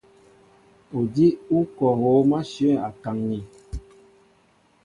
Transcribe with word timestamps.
Odíw 0.97 1.37
ó 1.57 1.59
kɛ̌ 1.77 1.89
hǒm 1.99 2.29
ashɛ̌ŋ 2.39 2.75
a 2.87 2.89
kaŋ̀in. 3.03 3.45